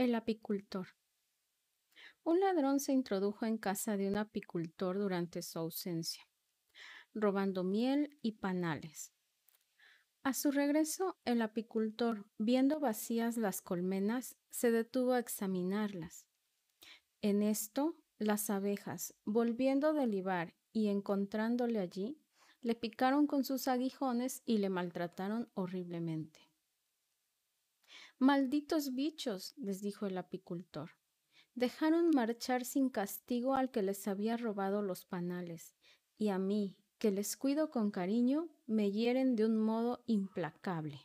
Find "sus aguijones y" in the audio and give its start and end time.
23.44-24.56